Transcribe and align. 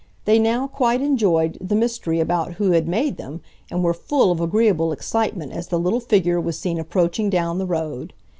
They 0.25 0.39
now 0.39 0.65
quite 0.65 0.99
enjoyed 0.99 1.59
the 1.61 1.75
mystery 1.75 2.19
about 2.19 2.53
who 2.53 2.71
had 2.71 2.87
made 2.87 3.17
them, 3.17 3.41
and 3.69 3.83
were 3.83 3.93
full 3.93 4.31
of 4.31 4.41
agreeable 4.41 4.91
excitement 4.91 5.51
as 5.51 5.67
the 5.67 5.77
little 5.77 5.99
figure 5.99 6.41
was 6.41 6.57
seen 6.57 6.79
approaching 6.79 7.29
down 7.29 7.59
the 7.59 7.67
road. 7.67 8.13